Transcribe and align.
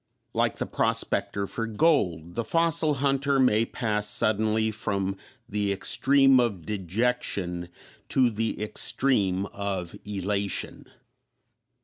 Like 0.33 0.57
the 0.57 0.65
prospector 0.65 1.45
for 1.45 1.67
gold, 1.67 2.33
the 2.33 2.43
fossil 2.43 2.95
hunter 2.95 3.39
may 3.39 3.65
pass 3.67 4.07
suddenly 4.07 4.71
from 4.71 5.15
the 5.47 5.71
extreme 5.71 6.39
of 6.39 6.65
dejection 6.65 7.69
to 8.09 8.31
the 8.31 8.63
extreme 8.63 9.45
of 9.53 9.95
elation. 10.03 10.85